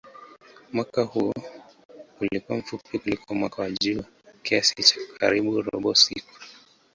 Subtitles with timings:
[0.73, 1.33] Mwaka huo
[2.21, 4.03] ulikuwa mfupi kuliko mwaka wa jua
[4.43, 6.39] kiasi cha karibu robo siku.